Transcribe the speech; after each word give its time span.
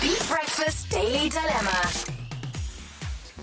Beat 0.00 0.28
Breakfast 0.28 0.88
Daily 0.90 1.28
Dilemma. 1.28 1.90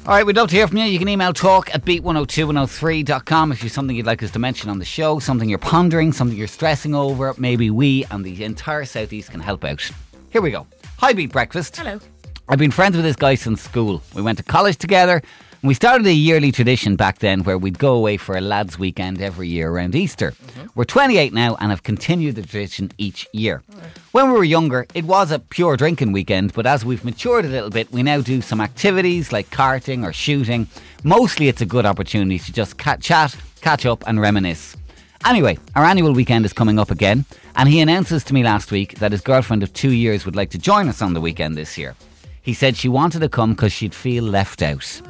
All 0.06 0.14
right, 0.14 0.26
we'd 0.26 0.38
love 0.38 0.50
to 0.50 0.56
hear 0.56 0.68
from 0.68 0.78
you. 0.78 0.86
You 0.86 1.00
can 1.00 1.10
email 1.10 1.34
talk 1.34 1.74
at 1.76 1.84
beat102103.com 1.84 3.52
if 3.52 3.62
you've 3.62 3.74
something 3.74 3.96
you'd 3.96 4.06
like 4.06 4.24
us 4.24 4.32
to 4.32 4.40
mention 4.40 4.70
on 4.70 4.80
the 4.80 4.86
show, 4.86 5.20
something 5.20 5.50
you're 5.50 5.58
pondering, 5.58 6.14
something 6.14 6.38
you're 6.38 6.48
stressing 6.48 6.96
over. 6.96 7.34
Maybe 7.38 7.72
we 7.72 8.06
and 8.12 8.24
the 8.24 8.44
entire 8.46 8.86
Southeast 8.86 9.32
can 9.32 9.42
help 9.42 9.66
out. 9.66 9.90
Here 10.30 10.42
we 10.42 10.52
go. 10.52 10.66
Hi, 11.00 11.12
Beat 11.12 11.34
Breakfast. 11.34 11.76
Hello. 11.76 12.00
I've 12.48 12.60
been 12.60 12.72
friends 12.72 12.96
with 12.96 13.04
this 13.04 13.16
guy 13.18 13.36
since 13.36 13.62
school. 13.62 14.02
We 14.14 14.22
went 14.22 14.38
to 14.38 14.44
college 14.44 14.78
together. 14.78 15.22
And 15.66 15.68
we 15.70 15.74
started 15.74 16.06
a 16.06 16.14
yearly 16.14 16.52
tradition 16.52 16.96
back 16.96 17.18
then 17.18 17.42
where 17.42 17.58
we'd 17.58 17.80
go 17.80 17.96
away 17.96 18.18
for 18.18 18.38
a 18.38 18.40
lads' 18.40 18.78
weekend 18.78 19.20
every 19.20 19.48
year 19.48 19.72
around 19.72 19.96
Easter. 19.96 20.30
Mm-hmm. 20.30 20.68
We're 20.76 20.84
28 20.84 21.34
now 21.34 21.56
and 21.56 21.72
have 21.72 21.82
continued 21.82 22.36
the 22.36 22.44
tradition 22.44 22.92
each 23.00 23.28
year. 23.34 23.64
When 24.12 24.28
we 24.28 24.34
were 24.34 24.44
younger, 24.44 24.86
it 24.94 25.06
was 25.06 25.32
a 25.32 25.40
pure 25.40 25.76
drinking 25.76 26.12
weekend, 26.12 26.54
but 26.54 26.68
as 26.68 26.86
we've 26.86 27.04
matured 27.04 27.46
a 27.46 27.48
little 27.48 27.72
bit, 27.72 27.92
we 27.92 28.04
now 28.04 28.22
do 28.22 28.42
some 28.42 28.62
activities 28.62 29.32
like 29.32 29.50
karting 29.50 30.04
or 30.04 30.14
shooting. 30.14 30.68
Mostly 31.04 31.48
it's 31.48 31.62
a 31.62 31.66
good 31.66 31.88
opportunity 31.88 32.38
to 32.38 32.54
just 32.54 32.78
chat, 33.02 33.36
catch 33.62 33.88
up, 33.88 34.04
and 34.06 34.22
reminisce. 34.22 34.78
Anyway, 35.26 35.58
our 35.76 35.84
annual 35.84 36.14
weekend 36.14 36.46
is 36.46 36.54
coming 36.54 36.78
up 36.78 36.92
again, 36.92 37.26
and 37.56 37.68
he 37.68 37.80
announces 37.80 38.24
to 38.26 38.36
me 38.36 38.44
last 38.44 38.72
week 38.72 39.00
that 39.00 39.14
his 39.14 39.22
girlfriend 39.22 39.64
of 39.64 39.74
two 39.74 39.94
years 39.94 40.26
would 40.26 40.36
like 40.36 40.52
to 40.52 40.60
join 40.60 40.88
us 40.90 41.02
on 41.02 41.16
the 41.16 41.22
weekend 41.22 41.58
this 41.58 41.76
year. 41.76 41.96
He 42.44 42.54
said 42.54 42.78
she 42.78 42.88
wanted 42.88 43.22
to 43.22 43.30
come 43.30 43.56
because 43.56 43.74
she'd 43.74 43.96
feel 43.96 44.26
left 44.26 44.62
out. 44.62 45.02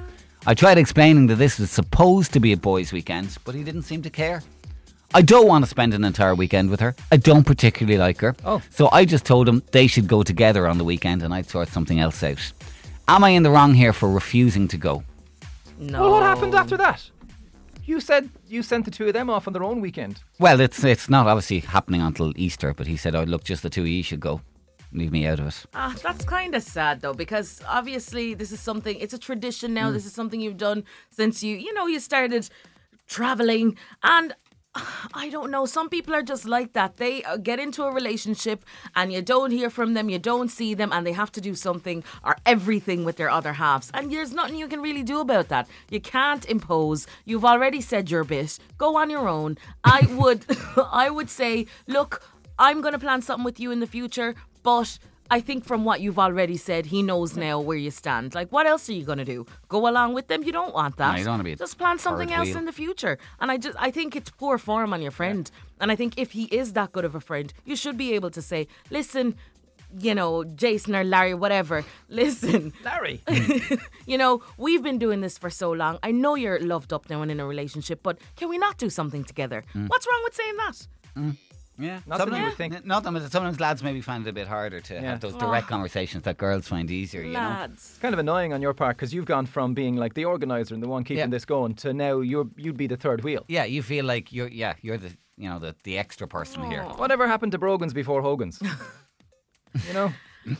I 0.48 0.54
tried 0.54 0.77
explaining 0.77 1.26
that 1.27 1.35
this 1.38 1.58
was 1.58 1.72
supposed 1.72 2.31
to 2.34 2.40
be 2.40 2.54
a 2.54 2.58
boys' 2.58 2.94
weekend, 2.94 3.35
but 3.45 3.55
he 3.55 3.63
didn't 3.63 3.81
seem 3.81 4.04
to 4.04 4.12
care. 4.12 4.44
I 5.12 5.23
don't 5.23 5.48
want 5.48 5.63
to 5.63 5.70
spend 5.70 5.95
an 5.95 6.04
entire 6.04 6.35
weekend 6.35 6.70
with 6.70 6.81
her. 6.81 6.95
I 7.12 7.18
don't 7.18 7.44
particularly 7.45 7.98
like 7.98 8.20
her. 8.21 8.35
Oh. 8.45 8.62
So 8.70 8.90
I 8.91 9.05
just 9.05 9.26
told 9.26 9.49
him 9.49 9.63
they 9.71 9.88
should 9.88 10.08
go 10.08 10.21
together 10.21 10.68
on 10.68 10.77
the 10.77 10.84
weekend 10.84 11.23
and 11.23 11.34
I'd 11.34 11.49
sort 11.49 11.70
something 11.70 11.99
else 11.99 12.21
out. 12.21 12.52
Am 13.08 13.23
I 13.23 13.30
in 13.30 13.41
the 13.41 13.49
wrong 13.49 13.73
here 13.73 13.94
for 13.94 14.12
refusing 14.12 14.68
to 14.68 14.77
go? 14.77 15.04
No. 15.79 16.01
Well, 16.01 16.12
what 16.12 16.23
happened 16.23 16.54
after 16.54 16.77
that? 16.77 17.10
You 17.85 17.99
said 17.99 18.29
you 18.48 18.62
sent 18.62 18.85
the 18.85 18.91
two 18.91 19.07
of 19.07 19.13
them 19.13 19.29
off 19.32 19.48
on 19.48 19.54
their 19.54 19.63
own 19.63 19.82
weekend. 19.82 20.21
Well, 20.38 20.60
it's 20.60 20.84
it's 20.84 21.10
not 21.10 21.27
obviously 21.27 21.60
happening 21.60 22.01
until 22.01 22.34
Easter, 22.35 22.73
but 22.73 22.88
he 22.88 22.98
said, 22.98 23.16
"Oh, 23.16 23.23
look, 23.23 23.43
just 23.43 23.62
the 23.62 23.70
two 23.70 23.82
of 23.82 23.88
you 23.88 24.01
should 24.01 24.20
go. 24.20 24.41
Leave 24.96 25.12
me 25.12 25.26
out 25.26 25.40
of 25.40 25.48
it." 25.48 25.65
Ah, 25.74 25.96
that's 26.01 26.26
kind 26.26 26.55
of 26.55 26.63
sad 26.63 27.01
though, 27.01 27.13
because 27.13 27.62
obviously 27.68 28.34
this 28.34 28.51
is 28.51 28.60
something. 28.60 28.98
It's 28.99 29.13
a 29.13 29.20
tradition 29.20 29.74
now. 29.74 29.91
This 29.91 30.05
is 30.05 30.13
something 30.13 30.40
you've 30.41 30.57
done 30.57 30.84
since 31.10 31.43
you, 31.43 31.55
you 31.55 31.74
know, 31.74 31.88
you 31.88 31.99
started 31.99 32.49
traveling, 33.07 33.77
and 34.04 34.34
I 35.13 35.29
don't 35.29 35.51
know. 35.51 35.66
Some 35.66 35.90
people 35.90 36.13
are 36.13 36.21
just 36.21 36.46
like 36.46 36.73
that. 36.73 36.98
They 36.98 37.23
uh, 37.23 37.38
get 37.38 37.60
into 37.60 37.84
a 37.84 37.91
relationship 37.93 38.66
and 38.96 39.12
you 39.12 39.21
don't 39.21 39.51
hear 39.51 39.70
from 39.70 39.93
them, 39.93 40.10
you 40.10 40.20
don't 40.20 40.49
see 40.49 40.73
them, 40.73 40.91
and 40.91 41.05
they 41.05 41.13
have 41.13 41.32
to 41.34 41.41
do 41.41 41.55
something 41.55 42.04
or 42.23 42.38
everything 42.46 43.05
with 43.05 43.18
their 43.18 43.29
other 43.29 43.54
halves. 43.54 43.91
And 43.93 44.12
there's 44.12 44.34
nothing 44.34 44.55
you 44.55 44.68
can 44.68 44.82
really 44.82 45.04
do 45.04 45.20
about 45.20 45.48
that. 45.49 45.68
You 45.90 46.01
can't 46.01 46.46
impose. 46.46 47.07
You've 47.26 47.46
already 47.46 47.82
said 47.82 48.12
your 48.12 48.23
bit. 48.23 48.60
Go 48.77 48.98
on 48.98 49.10
your 49.10 49.27
own. 49.27 49.57
I 49.84 50.07
would, 50.12 50.46
I 50.91 51.10
would 51.10 51.29
say, 51.29 51.68
look, 51.88 52.23
I'm 52.57 52.82
going 52.82 52.93
to 52.93 52.99
plan 52.99 53.21
something 53.21 53.43
with 53.43 53.60
you 53.60 53.71
in 53.71 53.79
the 53.79 53.88
future, 53.88 54.35
but. 54.66 54.99
I 55.27 55.40
think 55.41 55.66
from 55.66 55.85
what 55.85 56.02
you've 56.02 56.20
already 56.20 56.55
said, 56.55 56.85
he 56.85 57.02
knows 57.02 57.35
now 57.35 57.60
where 57.60 57.76
you 57.85 57.90
stand. 57.90 58.35
Like, 58.35 58.52
what 58.52 58.68
else 58.68 58.88
are 58.90 58.94
you 58.94 59.04
going 59.04 59.18
to 59.18 59.26
do? 59.26 59.48
Go 59.70 59.88
along 59.88 60.13
with 60.13 60.27
them? 60.27 60.44
You 60.44 60.52
don't 60.52 60.72
want 60.72 60.98
that. 60.98 61.13
No, 61.13 61.18
you 61.18 61.24
don't 61.24 61.34
wanna 61.34 61.44
be 61.46 61.55
Just 61.55 61.80
plan 61.80 61.98
something 61.98 62.32
else 62.32 62.49
wheel. 62.49 62.57
in 62.60 62.66
the 62.66 62.72
future. 62.72 63.18
And 63.40 63.49
I 63.49 63.57
just, 63.57 63.76
I 63.82 63.90
think 63.90 64.16
it's 64.16 64.30
poor 64.30 64.59
form 64.59 64.94
on 64.94 65.02
your 65.02 65.09
friend. 65.09 65.50
And 65.81 65.91
I 65.91 65.96
think 65.96 66.19
if 66.19 66.34
he 66.34 66.44
is 66.59 66.74
that 66.74 66.91
good 66.91 67.06
of 67.06 67.16
a 67.16 67.19
friend, 67.19 67.52
you 67.66 67.75
should 67.75 67.97
be 67.97 68.13
able 68.13 68.30
to 68.30 68.41
say, 68.52 68.68
listen, 68.91 69.34
you 70.00 70.13
know, 70.13 70.44
Jason 70.44 70.96
or 70.96 71.03
Larry, 71.03 71.34
whatever, 71.34 71.84
listen, 72.09 72.72
Larry. 72.84 73.19
you 74.06 74.19
know, 74.19 74.44
we've 74.59 74.84
been 74.84 75.00
doing 75.00 75.22
this 75.22 75.40
for 75.40 75.50
so 75.50 75.72
long. 75.72 75.97
I 76.03 76.12
know 76.12 76.35
you're 76.35 76.59
loved 76.59 76.94
up 76.94 77.09
now 77.09 77.24
and 77.24 77.31
in 77.31 77.40
a 77.40 77.47
relationship, 77.47 78.02
but 78.03 78.19
can 78.35 78.47
we 78.47 78.59
not 78.59 78.78
do 78.78 78.91
something 78.91 79.23
together? 79.23 79.63
Mm. 79.73 79.89
What's 79.89 80.06
wrong 80.06 80.22
with 80.23 80.35
saying 80.35 80.57
that? 80.57 80.88
Yeah, 81.78 82.00
Not 82.06 82.19
that 82.19 82.38
you 82.38 82.44
would 82.44 82.56
think. 82.56 82.86
Not 82.86 83.03
that 83.03 83.31
sometimes 83.31 83.59
lads 83.59 83.84
maybe 83.84 84.02
find 84.02 84.25
it 84.25 84.30
a 84.30 84.34
bit 84.34 84.47
harder 84.47 84.80
to 84.81 84.94
Yeah. 84.94 85.02
have 85.02 85.19
those 85.19 85.36
oh. 85.36 85.40
direct 85.40 85.68
conversations 85.68 86.24
that 86.24 86.38
girls 86.38 86.68
find 86.68 86.90
easier. 86.90 87.22
You 87.22 87.34
know. 87.34 87.40
Lads. 87.40 87.90
It's 87.91 87.97
kind 88.00 88.13
of 88.13 88.19
annoying 88.19 88.53
on 88.53 88.62
your 88.62 88.74
part 88.74 88.96
because 88.96 89.13
you've 89.13 89.25
gone 89.25 89.46
from 89.46 89.74
being 89.74 89.96
like 89.97 90.13
the 90.13 90.25
organizer 90.25 90.74
and 90.74 90.81
the 90.81 90.88
one 90.88 91.03
keeping 91.03 91.19
Yeah. 91.19 91.28
this 91.28 91.46
going 91.46 91.75
to 91.75 91.94
now 91.94 92.19
you're 92.22 92.47
you'd 92.56 92.78
be 92.78 92.88
the 92.88 92.97
third 92.97 93.24
wheel. 93.24 93.44
Yeah, 93.47 93.66
you 93.66 93.84
feel 93.84 94.06
like 94.06 94.31
you're. 94.31 94.47
Yeah, 94.47 94.74
you're 94.81 94.97
the. 94.97 95.12
You 95.38 95.50
know, 95.50 95.59
the 95.59 95.75
the 95.84 95.97
extra 95.97 96.30
person 96.30 96.63
here. 96.72 96.84
Whatever 96.84 97.28
happened 97.28 97.52
to 97.52 97.58
Brogan's 97.58 97.94
before 97.94 98.22
Hogan's? 98.22 98.57
you 99.88 99.94
know. 99.94 100.13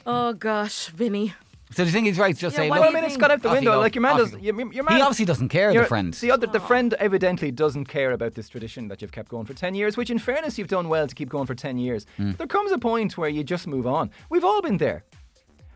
Oh 0.06 0.34
gosh, 0.34 0.88
Vinny. 0.88 1.34
So 1.72 1.84
do 1.84 1.86
you 1.88 1.92
think 1.92 2.06
he's 2.08 2.20
right? 2.20 2.34
to 2.36 2.40
Just 2.40 2.56
Yeah, 2.56 2.64
say, 2.64 2.70
what 2.70 2.80
look, 2.82 2.82
do 2.82 2.82
Well, 2.82 2.84
I 2.84 2.90
you 2.92 2.96
mean, 2.96 3.04
it's 3.06 3.14
think? 3.14 3.22
gone 3.22 3.32
out 3.32 3.42
the 3.42 3.50
Off 3.50 3.56
window. 3.56 3.72
go. 3.74 3.80
Like 3.80 3.96
your 3.96 4.02
man 4.04 4.18
does. 4.18 4.34
you. 4.34 4.40
Your, 4.40 4.72
your 4.74 4.84
man 4.84 4.96
he 4.98 5.02
obviously 5.02 5.26
doesn't 5.26 5.50
care. 5.50 5.70
The 5.70 5.74
your- 5.76 5.86
friend. 5.86 6.14
The 6.14 6.32
other, 6.32 6.48
the 6.48 6.60
friend 6.60 6.94
evidently 6.96 7.52
doesn't 7.52 7.86
care 7.86 8.12
about 8.12 8.36
this 8.36 8.48
tradition 8.50 8.88
that 8.90 9.02
you've 9.02 9.12
kept 9.12 9.30
going 9.30 9.46
for 9.46 9.54
ten 9.56 9.74
years. 9.74 9.98
Which, 9.98 10.10
in 10.12 10.20
fairness, 10.20 10.58
you've 10.60 10.68
done 10.68 10.90
well 10.90 11.08
to 11.08 11.16
keep 11.16 11.30
going 11.30 11.48
for 11.48 11.56
ten 11.56 11.78
years. 11.78 12.06
Hmm. 12.18 12.34
There 12.34 12.48
comes 12.48 12.72
a 12.72 12.78
point 12.78 13.18
where 13.18 13.30
you 13.30 13.44
just 13.44 13.66
move 13.68 13.88
on. 13.88 14.12
We've 14.30 14.46
all 14.46 14.62
been 14.62 14.78
there. 14.78 15.04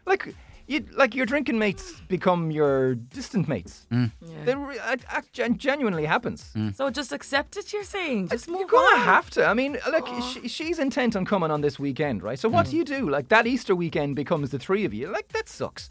Like. 0.06 0.36
You, 0.70 0.86
like 0.96 1.16
your 1.16 1.26
drinking 1.26 1.58
mates 1.58 2.00
become 2.08 2.52
your 2.52 2.94
distant 2.94 3.48
mates. 3.48 3.88
Hmm. 3.92 4.06
That 4.46 4.56
re- 4.56 4.78
act- 4.78 5.06
act- 5.10 5.34
gen- 5.34 5.58
genuinely 5.58 6.06
happens. 6.06 6.52
So 6.76 6.92
just 6.92 7.12
accept 7.12 7.58
it, 7.58 7.74
you're 7.74 7.84
saying. 7.84 8.28
Just 8.28 8.48
move 8.48 8.60
You're 8.60 8.68
gonna 8.70 9.00
on. 9.00 9.02
have 9.02 9.32
to. 9.32 9.46
I 9.46 9.56
mean, 9.56 9.80
look, 9.90 10.08
she, 10.32 10.48
she's 10.48 10.78
intent 10.78 11.16
on 11.16 11.26
coming 11.26 11.50
on 11.50 11.62
this 11.62 11.80
weekend, 11.80 12.22
right? 12.22 12.38
So 12.38 12.48
what 12.50 12.68
Hmm. 12.68 12.72
do 12.72 12.78
you 12.78 12.86
do? 12.86 13.10
Like 13.10 13.30
that 13.30 13.48
Easter 13.48 13.76
weekend 13.76 14.16
becomes 14.16 14.52
the 14.52 14.60
three 14.60 14.86
of 14.86 14.94
you. 14.94 15.08
Like 15.12 15.30
that 15.30 15.50
sucks. 15.50 15.90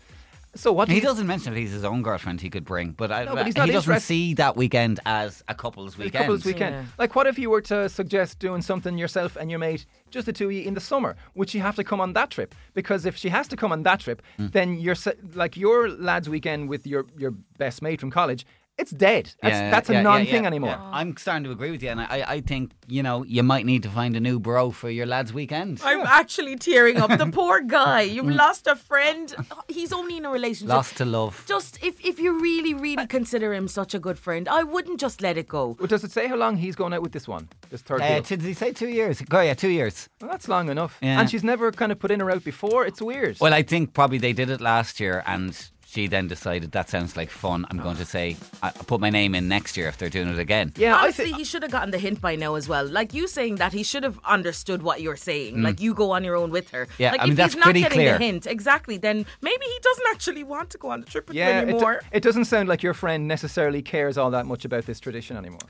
So 0.59 0.73
what? 0.73 0.89
Do 0.89 0.93
He 0.95 0.99
you, 1.01 1.05
doesn't 1.07 1.27
mention 1.29 1.55
that 1.55 1.61
he's 1.61 1.71
his 1.71 1.85
own 1.85 2.03
girlfriend 2.03 2.41
he 2.41 2.51
could 2.51 2.65
bring, 2.65 2.91
but, 2.91 3.13
I, 3.13 3.25
No, 3.25 3.37
but 3.37 3.47
he's 3.47 3.55
not 3.57 3.67
he 3.69 3.73
doesn't 3.73 3.89
interested- 3.93 4.07
see 4.07 4.35
that 4.35 4.57
weekend 4.57 4.99
as 5.07 5.45
a 5.47 5.55
couple's 5.55 5.95
A 5.97 5.99
weekend. 6.03 6.25
couple's 6.25 6.45
weekend. 6.45 6.75
Yeah. 6.75 6.85
Like, 6.99 7.15
what 7.15 7.29
if 7.29 7.39
you 7.39 7.49
were 7.49 7.61
to 7.63 7.89
suggest 7.89 8.41
doing 8.41 8.61
something 8.61 8.99
yourself 8.99 9.37
and 9.37 9.51
your 9.51 9.61
mate, 9.61 9.87
just 10.11 10.27
the 10.27 10.33
two 10.33 10.47
of 10.47 10.53
you 10.53 10.63
in 10.63 10.75
the 10.75 10.81
summer? 10.81 11.15
Would 11.37 11.49
she 11.49 11.59
have 11.61 11.77
to 11.77 11.85
come 11.85 12.01
on 12.01 12.13
that 12.15 12.31
trip? 12.31 12.55
Because 12.75 13.07
if 13.07 13.17
she 13.17 13.29
has 13.29 13.47
to 13.49 13.57
come 13.57 13.71
on 13.71 13.85
that 13.85 14.01
trip, 14.01 14.21
Hmm. 14.37 14.49
then 14.49 14.81
you're 14.81 14.97
se- 14.97 15.15
like 15.35 15.57
your 15.57 15.89
lads' 15.89 16.29
weekend 16.29 16.69
with 16.69 16.87
your 16.89 17.07
your 17.17 17.31
best 17.57 17.81
mate 17.81 18.01
from 18.01 18.11
college. 18.11 18.45
It's 18.78 18.93
dead. 18.93 19.33
That's, 19.43 19.53
Yeah, 19.55 19.71
that's 19.71 19.91
a 19.91 19.93
yeah, 19.93 19.99
yeah, 19.99 20.03
non-thing 20.03 20.43
yeah, 20.43 20.47
anymore. 20.47 20.71
yeah. 20.71 20.91
I'm 20.93 21.16
starting 21.16 21.44
to 21.44 21.50
agree 21.50 21.71
with 21.72 21.83
you, 21.83 21.91
and 21.91 22.00
I, 22.00 22.25
I 22.37 22.41
think 22.41 22.71
you 22.87 23.03
know 23.03 23.25
you 23.25 23.43
might 23.43 23.66
need 23.66 23.83
to 23.83 23.91
find 23.91 24.16
a 24.16 24.21
new 24.21 24.39
bro 24.39 24.71
for 24.71 24.89
your 24.89 25.05
lads' 25.05 25.33
weekend. 25.33 25.81
I'm 25.84 26.06
actually 26.06 26.56
tearing 26.56 26.99
up. 26.99 27.11
The 27.19 27.27
poor 27.33 27.61
guy. 27.61 28.03
You've 28.03 28.27
lost 28.31 28.67
a 28.69 28.77
friend. 28.77 29.34
He's 29.69 29.93
only 29.93 30.19
in 30.19 30.25
a 30.25 30.31
relationship. 30.31 30.71
Mm. 30.72 30.77
Lost 30.77 30.97
to 30.99 31.05
love. 31.05 31.44
Just 31.49 31.83
if, 31.83 32.05
if 32.05 32.21
you 32.21 32.41
really, 32.41 32.75
really 32.75 33.06
consider 33.06 33.53
him 33.53 33.67
such 33.67 33.94
a 33.94 33.99
good 33.99 34.19
friend, 34.19 34.49
I 34.49 34.62
wouldn't 34.62 35.00
just 35.00 35.21
let 35.21 35.37
it 35.37 35.49
go. 35.49 35.77
Well, 35.78 35.88
does 35.88 36.05
it 36.05 36.12
say 36.12 36.28
how 36.28 36.37
long 36.37 36.56
he's 36.56 36.77
going 36.77 36.93
out 36.93 37.03
with 37.03 37.12
this 37.12 37.27
one, 37.27 37.49
this 37.71 37.83
third 37.83 38.00
Uh, 38.00 38.21
did 38.21 38.43
he 38.43 38.55
say 38.55 38.72
two 38.72 38.88
years? 38.88 39.22
Oh 39.33 39.41
yeah, 39.41 39.55
two 39.55 39.71
years. 39.71 40.09
Well, 40.21 40.31
that's 40.31 40.47
long 40.49 40.69
enough. 40.69 40.99
Yeah. 41.03 41.19
And 41.21 41.28
she's 41.28 41.43
never 41.43 41.72
kind 41.72 41.91
of 41.91 41.99
put 41.99 42.11
in 42.12 42.22
or 42.22 42.31
out 42.31 42.44
before. 42.44 42.87
It's 42.87 43.03
weird. 43.03 43.38
Well, 43.41 43.53
I 43.55 43.62
think 43.62 43.93
probably 43.93 44.19
they 44.19 44.33
did 44.33 44.50
it 44.50 44.61
last 44.61 45.00
year, 45.00 45.22
and 45.27 45.56
she 45.91 46.06
then 46.06 46.28
decided 46.28 46.72
that 46.72 46.91
sounds 46.91 47.16
like 47.16 47.31
fun. 47.31 47.65
I'm 47.71 47.78
going 47.78 47.97
to 47.97 48.04
say 48.04 48.37
I 48.62 48.71
put 48.71 49.00
my 49.00 49.09
name 49.09 49.34
in 49.34 49.49
next 49.49 49.75
year 49.75 49.88
if 49.88 49.97
they're 49.97 50.10
doing 50.10 50.28
it 50.28 50.38
again. 50.38 50.75
yeah, 50.76 50.94
I 50.94 51.04
Honestly, 51.04 51.25
think. 51.26 51.38
he 51.38 51.44
should 51.44 51.62
have 51.62 51.72
gotten 51.72 51.91
the 51.93 51.99
hint 51.99 52.21
by 52.21 52.37
now 52.37 52.56
as 52.56 52.69
well. 52.69 52.87
Like 52.87 53.15
you 53.15 53.26
saying 53.26 53.54
that, 53.56 53.72
he 53.72 53.82
should 53.82 54.03
have 54.03 54.21
understood 54.25 54.82
what 54.82 55.00
you're 55.00 55.16
saying. 55.16 55.62
Like 55.62 55.81
you 55.81 55.94
go 55.94 56.10
on 56.10 56.25
your 56.25 56.37
own 56.37 56.50
with 56.50 56.69
her. 56.72 56.84
Mm. 56.84 56.91
Yeah, 56.99 57.10
like 57.12 57.21
I 57.21 57.25
mean, 57.25 57.31
if 57.32 57.37
that's 57.38 57.54
he's 57.54 57.60
not 57.60 57.65
pretty 57.65 57.81
getting 57.81 57.97
clear. 57.97 58.19
the 58.19 58.25
hint, 58.25 58.47
exactly, 58.47 58.99
then 58.99 59.25
maybe 59.41 59.65
he 59.65 59.78
doesn't 59.82 60.06
actually 60.12 60.44
want 60.44 60.69
to 60.71 60.78
go 60.78 60.91
on 60.91 61.00
the 61.00 61.06
trip 61.06 61.28
with 61.28 61.37
Yeah, 61.37 61.47
you 61.47 61.62
it, 61.62 61.65
do- 61.65 61.71
anymore. 61.76 62.00
it 62.12 62.22
doesn't 62.22 62.44
sound 62.44 62.69
like 62.69 62.82
your 62.82 62.94
friend 62.94 63.26
necessarily 63.26 63.81
cares 63.81 64.19
all 64.19 64.31
that 64.32 64.44
much 64.44 64.66
about 64.66 64.84
this 64.84 65.00
tradition 65.00 65.38
anymore. 65.38 65.60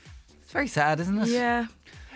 It's 0.42 0.52
very 0.52 0.66
sad, 0.68 0.98
isn't 0.98 1.18
it? 1.22 1.28
yeah. 1.28 1.66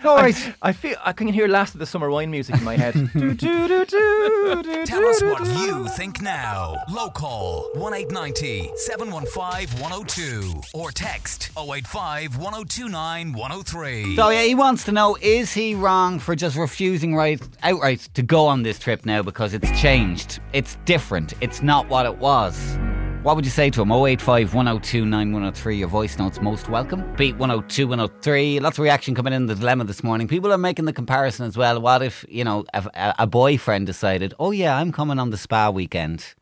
All 0.05 0.17
I- 0.17 0.21
right. 0.21 0.53
I, 0.61 0.71
feel 0.73 0.95
I 1.03 1.13
can 1.13 1.27
hear 1.27 1.47
last 1.47 1.73
of 1.73 1.79
the 1.79 1.85
summer 1.85 2.09
wine 2.09 2.31
music 2.31 2.55
in 2.55 2.63
my 2.63 2.75
head. 2.77 2.93
Do, 3.13 3.33
do, 3.33 3.67
do, 3.67 3.85
do, 3.85 4.63
do, 4.63 4.85
Tell 4.85 5.05
us 5.05 5.21
what 5.21 5.43
do. 5.43 5.51
you 5.51 5.87
think 5.89 6.21
now. 6.21 6.75
Local 6.89 7.69
1890 7.75 8.71
715 8.75 9.79
102 9.81 10.61
or 10.73 10.91
text 10.91 11.51
085 11.57 12.37
1029 12.37 13.33
103. 13.33 14.15
So 14.15 14.29
yeah, 14.29 14.43
he 14.43 14.55
wants 14.55 14.83
to 14.85 14.91
know: 14.91 15.17
Is 15.21 15.53
he 15.53 15.75
wrong 15.75 16.19
for 16.19 16.35
just 16.35 16.55
refusing 16.57 17.15
right 17.15 17.41
outright 17.63 18.07
to 18.15 18.21
go 18.23 18.47
on 18.47 18.63
this 18.63 18.79
trip 18.79 19.05
now 19.05 19.21
because 19.21 19.53
it's 19.53 19.69
changed? 19.79 20.39
It's 20.53 20.77
different. 20.85 21.33
It's 21.41 21.61
not 21.61 21.87
what 21.89 22.05
it 22.05 22.17
was. 22.17 22.77
What 23.23 23.37
would 23.37 23.45
you 23.45 23.51
say 23.51 23.69
to 23.69 23.81
him? 23.81 23.89
085 23.89 24.53
102 24.53 25.05
9103. 25.05 25.77
Your 25.77 25.87
voice 25.87 26.17
notes 26.17 26.41
most 26.41 26.67
welcome. 26.67 27.15
Beat 27.15 27.37
102 27.37 27.87
103. 27.87 28.59
Lots 28.59 28.77
of 28.77 28.83
reaction 28.83 29.15
coming 29.15 29.31
in 29.31 29.45
the 29.45 29.55
dilemma 29.55 29.85
this 29.85 30.03
morning. 30.03 30.27
People 30.27 30.51
are 30.51 30.57
making 30.57 30.83
the 30.83 30.91
comparison 30.91 31.45
as 31.45 31.55
well. 31.55 31.79
What 31.79 32.03
if, 32.03 32.25
you 32.27 32.43
know, 32.43 32.65
a, 32.73 33.15
a- 33.19 33.25
boyfriend 33.25 33.85
decided, 33.87 34.33
oh 34.39 34.51
yeah, 34.51 34.75
I'm 34.75 34.91
coming 34.91 35.19
on 35.19 35.29
the 35.29 35.37
spa 35.37 35.69
weekend? 35.69 36.33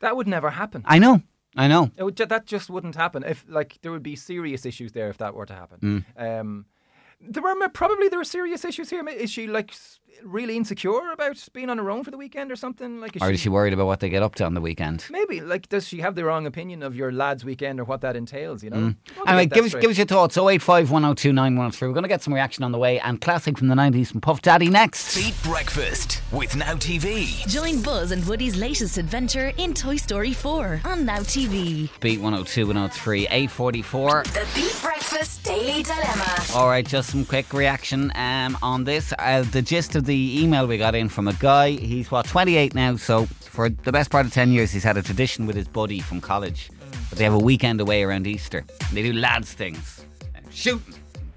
That 0.00 0.16
would 0.16 0.26
never 0.26 0.48
happen. 0.48 0.82
I 0.86 0.98
know. 0.98 1.20
I 1.56 1.68
know. 1.68 1.90
It 1.94 2.04
would, 2.04 2.16
that 2.16 2.46
just 2.46 2.70
wouldn't 2.70 2.94
happen. 2.94 3.22
If 3.22 3.44
like 3.46 3.78
there 3.82 3.92
would 3.92 4.02
be 4.02 4.16
serious 4.16 4.64
issues 4.64 4.92
there 4.92 5.10
if 5.10 5.18
that 5.18 5.34
were 5.34 5.44
to 5.44 5.54
happen. 5.54 6.04
Mm. 6.16 6.40
Um, 6.40 6.64
There 7.20 7.42
were 7.42 7.68
probably 7.68 8.08
there 8.08 8.20
are 8.20 8.24
serious 8.24 8.64
issues 8.64 8.90
here. 8.90 9.06
Is 9.08 9.30
she 9.30 9.46
like 9.46 9.74
really 10.22 10.56
insecure 10.56 11.12
about 11.12 11.36
being 11.52 11.70
on 11.70 11.78
her 11.78 11.90
own 11.90 12.04
for 12.04 12.10
the 12.10 12.16
weekend 12.16 12.50
or 12.50 12.56
something? 12.56 13.00
Like, 13.00 13.16
is 13.16 13.22
Or 13.22 13.30
is 13.30 13.40
she 13.40 13.48
worried 13.48 13.72
about 13.72 13.86
what 13.86 14.00
they 14.00 14.08
get 14.08 14.22
up 14.22 14.34
to 14.36 14.44
on 14.44 14.54
the 14.54 14.60
weekend? 14.60 15.04
maybe 15.10 15.40
like 15.40 15.68
does 15.68 15.86
she 15.86 16.00
have 16.00 16.14
the 16.14 16.24
wrong 16.24 16.46
opinion 16.46 16.82
of 16.82 16.94
your 16.94 17.12
lads' 17.12 17.44
weekend 17.44 17.80
or 17.80 17.84
what 17.84 18.00
that 18.02 18.16
entails? 18.16 18.62
You 18.62 18.70
know. 18.70 18.76
Mm. 18.76 18.96
Anyway, 19.26 19.46
give 19.46 19.64
us, 19.64 19.70
straight. 19.70 19.80
give 19.82 19.90
us 19.90 19.98
your 19.98 20.06
thoughts. 20.06 20.36
085 20.36 20.90
102 20.90 21.32
9103. 21.32 21.88
We're 21.88 21.94
going 21.94 22.02
to 22.02 22.08
get 22.08 22.22
some 22.22 22.34
reaction 22.34 22.64
on 22.64 22.72
the 22.72 22.78
way. 22.78 23.00
And 23.00 23.20
classic 23.20 23.58
from 23.58 23.68
the 23.68 23.74
90s 23.74 24.08
from 24.12 24.20
Puff 24.20 24.42
Daddy 24.42 24.68
next. 24.68 25.16
Beat 25.16 25.34
Breakfast 25.42 26.22
with 26.32 26.54
Now 26.56 26.74
TV. 26.74 27.46
Join 27.48 27.82
Buzz 27.82 28.10
and 28.10 28.24
Woody's 28.26 28.56
latest 28.56 28.98
adventure 28.98 29.52
in 29.58 29.74
Toy 29.74 29.96
Story 29.96 30.32
4 30.32 30.82
on 30.84 31.04
Now 31.04 31.20
TV. 31.20 31.88
Beat 32.00 32.20
102 32.20 32.66
103 32.66 33.26
844. 33.28 34.22
The 34.24 34.46
Beat 34.54 34.73
Breakfast 35.24 35.42
Daily 35.42 35.82
Dilemma. 35.82 36.44
All 36.54 36.68
right, 36.68 36.86
just 36.86 37.08
some 37.08 37.24
quick 37.24 37.50
reaction 37.54 38.12
um, 38.14 38.58
on 38.60 38.84
this. 38.84 39.14
Uh, 39.18 39.40
the 39.52 39.62
gist 39.62 39.96
of 39.96 40.04
the 40.04 40.42
email 40.42 40.66
we 40.66 40.76
got 40.76 40.94
in 40.94 41.08
from 41.08 41.28
a 41.28 41.32
guy. 41.32 41.70
He's 41.70 42.10
what 42.10 42.26
28 42.26 42.74
now, 42.74 42.96
so 42.96 43.24
for 43.40 43.70
the 43.70 43.90
best 43.90 44.10
part 44.10 44.26
of 44.26 44.34
10 44.34 44.52
years, 44.52 44.70
he's 44.70 44.84
had 44.84 44.98
a 44.98 45.02
tradition 45.02 45.46
with 45.46 45.56
his 45.56 45.66
buddy 45.66 46.00
from 46.00 46.20
college. 46.20 46.70
But 47.08 47.16
they 47.16 47.24
have 47.24 47.32
a 47.32 47.38
weekend 47.38 47.80
away 47.80 48.02
around 48.02 48.26
Easter. 48.26 48.66
They 48.92 49.00
do 49.00 49.14
lads 49.14 49.54
things, 49.54 50.04
shooting, 50.50 50.94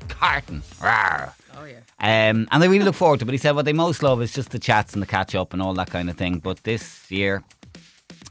karting, 0.10 0.64
rawr. 0.82 1.32
Oh 1.56 1.64
yeah. 1.64 1.80
Um, 2.02 2.46
and 2.52 2.62
they 2.62 2.68
really 2.68 2.84
look 2.84 2.96
forward 2.96 3.22
to 3.22 3.24
it. 3.24 3.28
But 3.28 3.36
he 3.36 3.38
said 3.38 3.56
what 3.56 3.64
they 3.64 3.72
most 3.72 4.04
love 4.04 4.22
is 4.22 4.34
just 4.34 4.50
the 4.50 4.60
chats 4.60 4.96
and 4.96 5.02
the 5.02 5.08
catch 5.08 5.34
up 5.34 5.54
and 5.54 5.62
all 5.62 5.74
that 5.76 5.90
kind 5.90 6.10
of 6.10 6.18
thing. 6.18 6.40
But 6.40 6.62
this 6.64 7.10
year, 7.10 7.42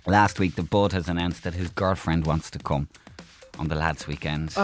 last 0.05 0.39
week, 0.39 0.57
the 0.57 0.63
Bud 0.63 0.93
has 0.93 1.09
announced 1.09 1.45
that 1.45 1.55
his 1.55 1.71
girlfriend 1.71 2.27
wants 2.27 2.51
to 2.51 2.59
come 2.59 2.89
on 3.59 3.69
the 3.69 3.75
lads' 3.75 4.07
weekend. 4.07 4.55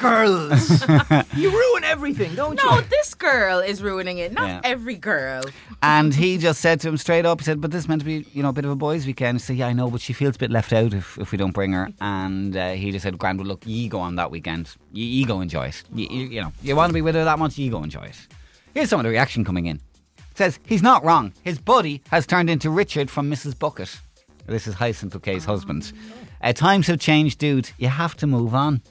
Girls. 0.00 0.82
you 1.36 1.50
ruin 1.50 1.84
everything, 1.84 2.34
don't 2.34 2.58
you? 2.58 2.64
No, 2.68 2.80
this 2.80 3.14
girl 3.14 3.58
is 3.60 3.82
ruining 3.82 4.18
it. 4.18 4.32
Not 4.32 4.48
Yeah. 4.48 4.60
every 4.64 4.96
girl. 4.96 5.44
And 5.82 6.14
he 6.14 6.38
just 6.38 6.60
said 6.60 6.80
to 6.80 6.88
him 6.88 6.96
straight 6.96 7.26
up, 7.26 7.40
he 7.40 7.44
said, 7.44 7.60
but 7.60 7.70
this 7.70 7.80
is 7.84 7.88
meant 7.88 8.00
to 8.00 8.06
be, 8.06 8.26
you 8.32 8.42
know, 8.42 8.48
a 8.48 8.52
bit 8.52 8.64
of 8.64 8.70
a 8.70 8.76
boys' 8.76 9.06
weekend. 9.06 9.38
He 9.38 9.42
said, 9.42 9.56
yeah, 9.56 9.66
I 9.68 9.74
know, 9.74 9.90
but 9.90 10.00
she 10.00 10.12
feels 10.12 10.36
a 10.36 10.38
bit 10.38 10.50
left 10.50 10.72
out 10.72 10.94
if, 10.94 11.18
if 11.18 11.30
we 11.30 11.38
don't 11.38 11.52
bring 11.52 11.72
her. 11.72 11.88
And 12.00 12.56
uh, 12.56 12.70
he 12.72 12.90
just 12.90 13.02
said, 13.02 13.18
Grand, 13.18 13.38
well, 13.38 13.46
look, 13.46 13.64
ye 13.66 13.88
go 13.88 14.00
on 14.00 14.16
that 14.16 14.30
weekend. 14.30 14.74
Ye, 14.92 15.04
ye 15.04 15.24
go 15.24 15.40
enjoy 15.40 15.66
it. 15.66 15.82
Ye, 15.94 16.08
you, 16.08 16.26
you 16.26 16.40
know, 16.40 16.52
you 16.62 16.74
want 16.74 16.90
to 16.90 16.94
be 16.94 17.02
with 17.02 17.14
her 17.14 17.24
that 17.24 17.38
much, 17.38 17.58
ye 17.58 17.68
go 17.68 17.82
enjoy 17.82 18.04
it. 18.04 18.16
Here's 18.74 18.88
some 18.88 18.98
of 19.00 19.04
the 19.04 19.10
reaction 19.10 19.44
coming 19.44 19.66
in. 19.66 19.76
It 20.30 20.38
says, 20.38 20.58
he's 20.64 20.82
not 20.82 21.04
wrong. 21.04 21.32
His 21.44 21.58
buddy 21.58 22.02
has 22.10 22.26
turned 22.26 22.48
into 22.48 22.70
Richard 22.70 23.10
from 23.10 23.30
Mrs. 23.30 23.58
Bucket. 23.58 24.00
This 24.46 24.66
is 24.66 24.74
Hyacinth 24.74 25.12
Bouquet's 25.12 25.44
husband. 25.44 25.92
Uh, 26.40 26.52
times 26.52 26.86
have 26.88 26.98
changed, 26.98 27.38
dude. 27.38 27.70
You 27.78 27.88
have 27.88 28.16
to 28.16 28.26
move 28.26 28.54
on. 28.54 28.82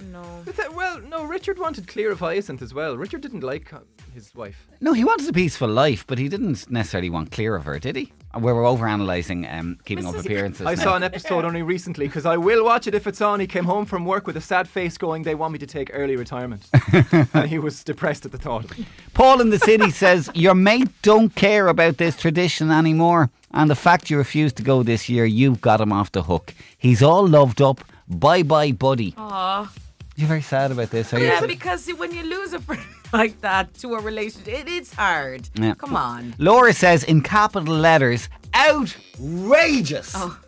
Oh 0.00 0.06
no. 0.06 0.42
But 0.44 0.74
Well, 0.74 1.00
no, 1.00 1.24
Richard 1.24 1.58
wanted 1.58 1.86
clear 1.86 2.10
of 2.10 2.20
Hyacinth 2.20 2.62
as 2.62 2.72
well. 2.72 2.96
Richard 2.96 3.20
didn't 3.20 3.42
like 3.42 3.72
uh, 3.72 3.80
his 4.14 4.34
wife. 4.34 4.66
No, 4.80 4.92
he 4.92 5.04
wanted 5.04 5.28
a 5.28 5.32
peaceful 5.32 5.68
life, 5.68 6.06
but 6.06 6.18
he 6.18 6.28
didn't 6.28 6.70
necessarily 6.70 7.10
want 7.10 7.30
clear 7.30 7.56
of 7.56 7.64
her, 7.64 7.78
did 7.78 7.96
he? 7.96 8.12
We 8.38 8.52
were 8.52 8.62
overanalyzing 8.62 9.52
um, 9.52 9.78
keeping 9.84 10.06
up 10.06 10.16
appearances. 10.16 10.64
I 10.64 10.74
now. 10.74 10.82
saw 10.82 10.96
an 10.96 11.02
episode 11.02 11.44
only 11.44 11.62
recently 11.62 12.06
because 12.06 12.26
I 12.26 12.36
will 12.36 12.64
watch 12.64 12.86
it 12.86 12.94
if 12.94 13.06
it's 13.08 13.20
on. 13.20 13.40
He 13.40 13.46
came 13.48 13.64
home 13.64 13.86
from 13.86 14.04
work 14.04 14.26
with 14.26 14.36
a 14.36 14.40
sad 14.40 14.68
face 14.68 14.96
going, 14.96 15.24
They 15.24 15.34
want 15.34 15.52
me 15.52 15.58
to 15.58 15.66
take 15.66 15.90
early 15.92 16.16
retirement. 16.16 16.68
and 17.34 17.48
he 17.48 17.58
was 17.58 17.82
depressed 17.82 18.24
at 18.24 18.32
the 18.32 18.38
thought. 18.38 18.66
Paul 19.14 19.40
in 19.40 19.50
the 19.50 19.58
city 19.58 19.90
says 19.90 20.30
your 20.34 20.54
mate 20.54 20.88
don't 21.02 21.34
care 21.34 21.66
about 21.66 21.96
this 21.96 22.16
tradition 22.16 22.70
anymore, 22.70 23.30
and 23.50 23.68
the 23.68 23.74
fact 23.74 24.10
you 24.10 24.16
refused 24.16 24.56
to 24.58 24.62
go 24.62 24.84
this 24.84 25.08
year, 25.08 25.24
you've 25.24 25.60
got 25.60 25.80
him 25.80 25.92
off 25.92 26.12
the 26.12 26.22
hook. 26.22 26.54
He's 26.78 27.02
all 27.02 27.26
loved 27.26 27.60
up. 27.60 27.80
Bye 28.08 28.44
bye, 28.44 28.72
buddy. 28.72 29.14
Aw. 29.16 29.72
You're 30.20 30.28
very 30.28 30.42
sad 30.42 30.70
about 30.70 30.90
this, 30.90 31.14
are 31.14 31.18
you? 31.18 31.24
Yeah, 31.24 31.46
because 31.46 31.88
when 31.96 32.12
you 32.12 32.22
lose 32.22 32.52
a 32.52 32.60
friend 32.60 32.82
like 33.14 33.40
that 33.40 33.72
to 33.76 33.94
a 33.94 34.02
relationship, 34.02 34.52
it 34.52 34.68
is 34.68 34.92
hard. 34.92 35.48
Yeah. 35.54 35.72
Come 35.72 35.96
on. 35.96 36.34
Laura 36.36 36.74
says 36.74 37.04
in 37.04 37.22
capital 37.22 37.74
letters, 37.74 38.28
outrageous. 38.54 40.12
Oh. 40.14 40.38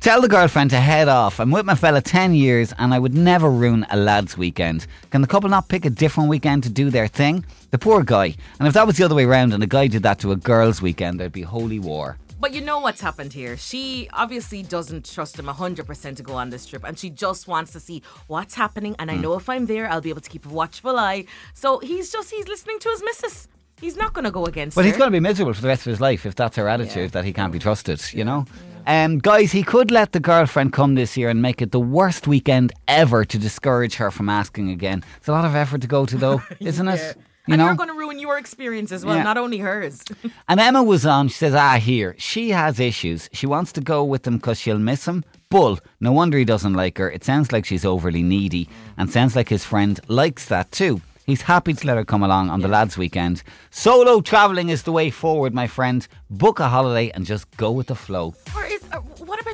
Tell 0.00 0.20
the 0.20 0.26
girlfriend 0.26 0.70
to 0.70 0.80
head 0.80 1.06
off. 1.06 1.38
I'm 1.38 1.52
with 1.52 1.64
my 1.64 1.76
fella 1.76 2.00
10 2.00 2.34
years 2.34 2.74
and 2.80 2.92
I 2.92 2.98
would 2.98 3.14
never 3.14 3.48
ruin 3.48 3.86
a 3.90 3.96
lad's 3.96 4.36
weekend. 4.36 4.88
Can 5.12 5.20
the 5.20 5.28
couple 5.28 5.50
not 5.50 5.68
pick 5.68 5.84
a 5.84 5.90
different 5.90 6.28
weekend 6.28 6.64
to 6.64 6.68
do 6.68 6.90
their 6.90 7.06
thing? 7.06 7.44
The 7.70 7.78
poor 7.78 8.02
guy. 8.02 8.34
And 8.58 8.66
if 8.66 8.74
that 8.74 8.88
was 8.88 8.96
the 8.96 9.04
other 9.04 9.14
way 9.14 9.24
around 9.24 9.52
and 9.52 9.62
a 9.62 9.68
guy 9.68 9.86
did 9.86 10.02
that 10.02 10.18
to 10.20 10.32
a 10.32 10.36
girl's 10.36 10.82
weekend, 10.82 11.20
there'd 11.20 11.30
be 11.30 11.42
holy 11.42 11.78
war. 11.78 12.18
But 12.38 12.52
you 12.52 12.60
know 12.60 12.80
what's 12.80 13.00
happened 13.00 13.32
here. 13.32 13.56
She 13.56 14.08
obviously 14.12 14.62
doesn't 14.62 15.10
trust 15.10 15.38
him 15.38 15.46
100% 15.46 16.16
to 16.16 16.22
go 16.22 16.34
on 16.34 16.50
this 16.50 16.66
trip 16.66 16.84
and 16.84 16.98
she 16.98 17.08
just 17.10 17.48
wants 17.48 17.72
to 17.72 17.80
see 17.80 18.02
what's 18.26 18.54
happening. 18.54 18.94
And 18.98 19.10
I 19.10 19.16
know 19.16 19.34
if 19.34 19.48
I'm 19.48 19.66
there, 19.66 19.88
I'll 19.90 20.02
be 20.02 20.10
able 20.10 20.20
to 20.20 20.28
keep 20.30 20.44
a 20.44 20.50
watchful 20.50 20.98
eye. 20.98 21.24
So 21.54 21.78
he's 21.78 22.12
just, 22.12 22.30
he's 22.30 22.46
listening 22.46 22.78
to 22.80 22.88
his 22.90 23.02
missus. 23.02 23.48
He's 23.80 23.96
not 23.96 24.12
going 24.12 24.24
to 24.26 24.30
go 24.30 24.44
against 24.46 24.74
But 24.74 24.84
her. 24.84 24.90
he's 24.90 24.96
going 24.98 25.08
to 25.08 25.12
be 25.12 25.20
miserable 25.20 25.52
for 25.54 25.60
the 25.62 25.68
rest 25.68 25.82
of 25.86 25.90
his 25.90 26.00
life 26.00 26.24
if 26.26 26.34
that's 26.34 26.56
her 26.56 26.68
attitude 26.68 27.12
that 27.12 27.24
he 27.24 27.32
can't 27.32 27.52
be 27.52 27.58
trusted, 27.58 28.02
you 28.12 28.24
know? 28.24 28.44
Um, 28.86 29.18
guys, 29.18 29.50
he 29.52 29.62
could 29.62 29.90
let 29.90 30.12
the 30.12 30.20
girlfriend 30.20 30.72
come 30.72 30.94
this 30.94 31.16
year 31.16 31.28
and 31.28 31.42
make 31.42 31.60
it 31.60 31.72
the 31.72 31.80
worst 31.80 32.26
weekend 32.26 32.72
ever 32.86 33.24
to 33.24 33.38
discourage 33.38 33.94
her 33.96 34.10
from 34.10 34.28
asking 34.28 34.70
again. 34.70 35.02
It's 35.18 35.28
a 35.28 35.32
lot 35.32 35.44
of 35.44 35.54
effort 35.54 35.80
to 35.82 35.86
go 35.88 36.06
to, 36.06 36.16
though, 36.16 36.42
isn't 36.60 36.86
Yeah. 36.86 36.94
it? 36.94 37.16
You 37.46 37.52
and 37.54 37.58
know? 37.60 37.66
you're 37.66 37.74
going 37.74 37.88
to 37.88 37.94
ruin 37.94 38.18
your 38.18 38.38
experience 38.38 38.90
as 38.92 39.04
well, 39.04 39.16
Yeah. 39.16 39.22
not 39.22 39.38
only 39.38 39.58
hers. 39.58 40.02
And 40.48 40.58
Emma 40.60 40.82
was 40.82 41.06
on. 41.06 41.28
She 41.28 41.34
says, 41.34 41.54
"Ah, 41.54 41.76
here 41.78 42.14
she 42.18 42.50
has 42.50 42.78
issues. 42.80 43.28
She 43.32 43.46
wants 43.46 43.72
to 43.72 43.80
go 43.80 44.02
with 44.04 44.26
him 44.26 44.36
because 44.36 44.58
she'll 44.60 44.78
miss 44.78 45.06
him. 45.06 45.24
Bull. 45.48 45.78
No 46.00 46.12
wonder 46.12 46.38
he 46.38 46.44
doesn't 46.44 46.74
like 46.74 46.98
her. 46.98 47.10
It 47.10 47.24
sounds 47.24 47.52
like 47.52 47.64
she's 47.64 47.84
overly 47.84 48.22
needy, 48.22 48.68
and 48.98 49.08
sounds 49.10 49.36
like 49.36 49.48
his 49.48 49.64
friend 49.64 49.98
likes 50.08 50.46
that 50.46 50.72
too. 50.72 51.00
He's 51.24 51.42
happy 51.42 51.72
to 51.74 51.86
let 51.86 51.96
her 51.96 52.04
come 52.04 52.22
along 52.22 52.50
on 52.50 52.60
the 52.60 52.68
lads' 52.68 52.96
weekend. 52.98 53.42
Solo 53.70 54.20
travelling 54.20 54.68
is 54.68 54.82
the 54.84 54.92
way 54.92 55.10
forward, 55.10 55.52
my 55.54 55.66
friend. 55.66 56.06
Book 56.30 56.60
a 56.60 56.68
holiday 56.68 57.10
and 57.14 57.26
just 57.26 57.44
go 57.56 57.70
with 57.72 57.88
the 57.88 57.96
flow. 57.96 58.34
or 58.54 58.65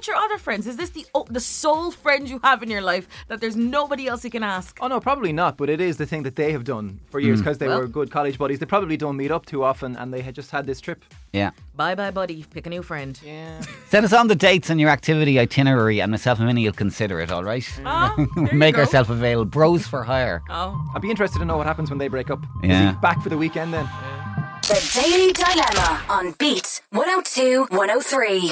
about 0.02 0.06
your 0.08 0.16
other 0.24 0.38
friends? 0.38 0.66
Is 0.66 0.76
this 0.76 0.90
the 0.90 1.06
oh, 1.14 1.24
the 1.30 1.40
sole 1.40 1.90
friend 1.90 2.28
you 2.28 2.40
have 2.42 2.62
in 2.62 2.70
your 2.70 2.80
life 2.80 3.06
that 3.28 3.40
there's 3.40 3.56
nobody 3.56 4.08
else 4.08 4.24
you 4.24 4.30
can 4.30 4.42
ask? 4.42 4.78
Oh, 4.80 4.88
no, 4.88 5.00
probably 5.00 5.32
not, 5.32 5.56
but 5.56 5.70
it 5.70 5.80
is 5.80 5.96
the 5.96 6.06
thing 6.06 6.24
that 6.24 6.34
they 6.36 6.52
have 6.52 6.64
done 6.64 7.00
for 7.10 7.20
years 7.20 7.38
hmm. 7.38 7.44
because 7.44 7.58
they 7.58 7.68
Well- 7.68 7.80
were 7.80 7.86
good 7.86 8.10
college 8.10 8.38
buddies. 8.38 8.58
They 8.58 8.66
probably 8.66 8.96
don't 8.96 9.16
meet 9.16 9.30
up 9.30 9.46
too 9.46 9.62
often 9.62 9.96
and 9.96 10.12
they 10.12 10.22
had 10.22 10.34
just 10.34 10.50
had 10.50 10.66
this 10.66 10.80
trip. 10.80 11.04
Yeah. 11.32 11.50
Bye 11.76 11.94
bye, 11.94 12.10
buddy. 12.10 12.44
Pick 12.50 12.66
a 12.66 12.70
new 12.70 12.82
friend. 12.82 13.18
Yeah. 13.24 13.60
Send 13.88 14.04
us 14.04 14.12
on 14.12 14.28
the 14.28 14.34
dates 14.34 14.70
and 14.70 14.80
your 14.80 14.90
activity 14.90 15.38
itinerary, 15.38 16.00
and 16.00 16.10
myself 16.10 16.38
and 16.38 16.46
Minnie 16.46 16.64
will 16.64 16.72
consider 16.72 17.20
it. 17.20 17.30
All 17.30 17.44
right. 17.44 17.66
Oh, 17.84 18.26
there 18.36 18.52
Make 18.52 18.76
ourselves 18.76 19.08
available. 19.08 19.50
Bros 19.50 19.86
for 19.86 20.02
hire. 20.02 20.42
Oh. 20.50 20.78
I'd 20.94 21.02
be 21.02 21.10
interested 21.10 21.38
to 21.38 21.44
know 21.44 21.56
what 21.56 21.66
happens 21.66 21.90
when 21.90 21.98
they 21.98 22.08
break 22.08 22.30
up. 22.30 22.40
Is 22.62 22.70
Yeah. 22.70 22.92
he 22.92 22.98
back 23.00 23.22
for 23.22 23.28
the 23.30 23.38
weekend 23.38 23.72
then? 23.72 23.88
The 24.62 25.00
Daily 25.02 25.32
Dilemma 25.32 26.02
on 26.08 26.32
Beat 26.38 26.80
102 26.90 27.66
103. 27.70 28.48